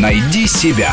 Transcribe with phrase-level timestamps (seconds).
[0.00, 0.92] Найди себя.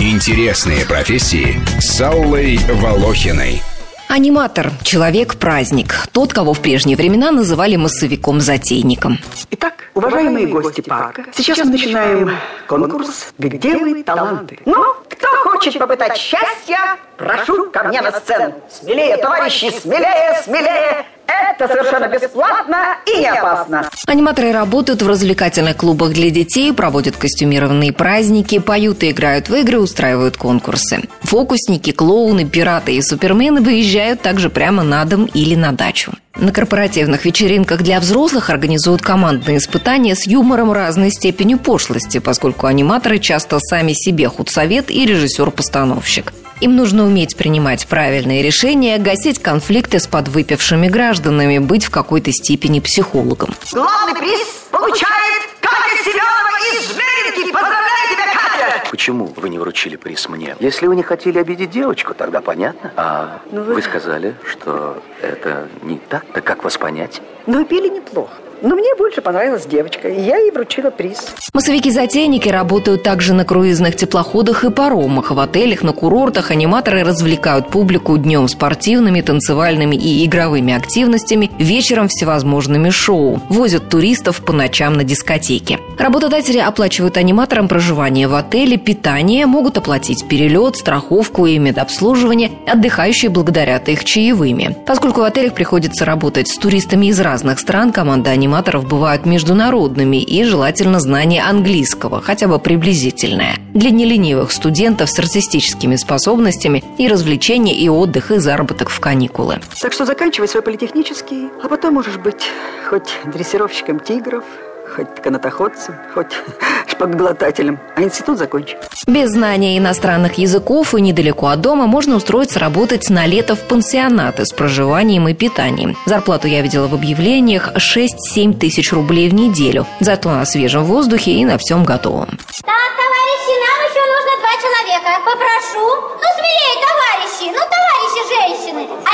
[0.00, 3.62] Интересные профессии с Аллой Волохиной.
[4.08, 6.08] Аниматор– человек-праздник.
[6.10, 9.18] Тот, кого в прежние времена называли массовиком-затейником.
[9.52, 12.32] Итак, уважаемые гости парка, сейчас мы начинаем
[12.66, 14.58] конкурс «Где вы таланты?».
[14.66, 18.54] Ну, кто хочет попытать счастья, прошу ко мне на сцену.
[18.68, 21.06] Смелее, товарищи, смелее, смелее!
[21.26, 23.88] Это совершенно бесплатно и не опасно.
[24.06, 29.78] Аниматоры работают в развлекательных клубах для детей, проводят костюмированные праздники, поют и играют в игры,
[29.78, 31.02] устраивают конкурсы.
[31.22, 36.12] Фокусники, клоуны, пираты и супермены выезжают также прямо на дом или на дачу.
[36.36, 43.18] На корпоративных вечеринках для взрослых организуют командные испытания с юмором разной степени пошлости, поскольку аниматоры
[43.18, 46.32] часто сами себе худсовет и режиссер-постановщик.
[46.62, 52.78] Им нужно уметь принимать правильные решения, гасить конфликты с подвыпившими гражданами, быть в какой-то степени
[52.78, 53.50] психологом.
[53.72, 54.38] Главный приз
[54.70, 57.50] получает Катя Семенова из Жмеринки.
[57.52, 58.88] Поздравляю тебя, Катя!
[58.92, 60.54] Почему вы не вручили приз мне?
[60.60, 62.92] Если вы не хотели обидеть девочку, тогда понятно.
[62.96, 63.82] А Ну вы- вы...
[63.82, 67.20] сказали, что это не так, так как вас понять?
[67.46, 68.34] Ну, и пели неплохо.
[68.62, 71.34] Но мне больше понравилась девочка, и я ей вручила приз.
[71.52, 75.32] Массовики-затейники работают также на круизных теплоходах и паромах.
[75.32, 82.90] В отелях, на курортах аниматоры развлекают публику днем спортивными, танцевальными и игровыми активностями, вечером всевозможными
[82.90, 83.42] шоу.
[83.48, 85.80] Возят туристов по ночам на дискотеке.
[85.98, 92.52] Работодатели оплачивают аниматорам проживание в отеле, питание, могут оплатить перелет, страховку и медобслуживание.
[92.68, 94.76] Отдыхающие благодарят их чаевыми.
[94.86, 98.51] Поскольку в отелях приходится работать с туристами из разных стран, команда аниматоров
[98.86, 103.56] бывают международными и желательно знание английского, хотя бы приблизительное.
[103.74, 109.60] Для неленивых студентов с артистическими способностями и развлечения, и отдых, и заработок в каникулы.
[109.80, 112.44] Так что заканчивай свой политехнический, а потом можешь быть
[112.88, 114.44] хоть дрессировщиком тигров,
[114.88, 116.32] хоть канатоходцем, хоть
[116.86, 118.76] шпагоглотателем, а институт закончи.
[119.06, 124.44] Без знания иностранных языков и недалеко от дома можно устроиться работать на лето в пансионаты
[124.44, 125.96] с проживанием и питанием.
[126.06, 129.86] Зарплату я видела в объявлениях 6-7 тысяч рублей в неделю.
[130.00, 132.28] Зато на свежем воздухе и на всем готовом.
[132.64, 135.10] Так, товарищи, нам еще нужно два человека.
[135.24, 135.84] Попрошу.
[136.22, 137.46] Ну, смелее, товарищи.
[137.50, 138.88] Ну, товарищи женщины.
[139.04, 139.11] А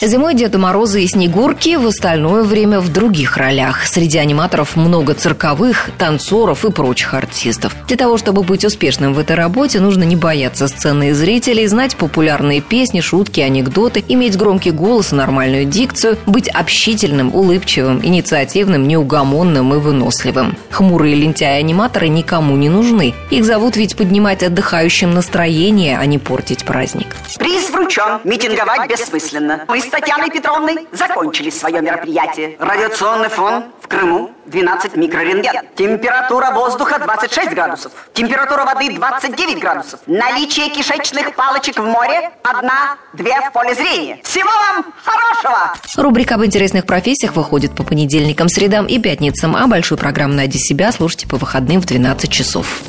[0.00, 3.86] Зимой Деда Мороза и Снегурки, в остальное время в других ролях.
[3.86, 7.74] Среди аниматоров много цирковых, танцоров и прочих артистов.
[7.86, 11.96] Для того, чтобы быть успешным в этой работе, нужно не бояться сцены и зрителей, знать
[11.96, 19.74] популярные песни, шутки, анекдоты, иметь громкий голос и нормальную дикцию, быть общительным, улыбчивым, инициативным, неугомонным
[19.74, 20.56] и выносливым.
[20.70, 23.14] Хмурые лентяи-аниматоры никому не нужны.
[23.30, 27.16] Их зовут ведь поднимать отдыхающим настроение, а не портить праздник.
[27.38, 28.20] Приз вручен.
[28.24, 28.88] Митинговать
[29.32, 29.64] бессмысленно.
[29.68, 32.56] Мы с Татьяной Петровной закончили свое мероприятие.
[32.58, 35.66] Радиационный фон в Крыму 12 микрорентген.
[35.76, 37.92] Температура воздуха 26 градусов.
[38.12, 40.00] Температура воды 29 градусов.
[40.06, 44.20] Наличие кишечных палочек в море одна-две в поле зрения.
[44.22, 45.74] Всего вам хорошего!
[45.96, 50.92] Рубрика об интересных профессиях выходит по понедельникам, средам и пятницам, а большую программу «Найди себя»
[50.92, 52.82] слушайте по выходным в 12 часов.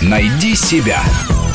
[0.00, 1.00] Найди себя.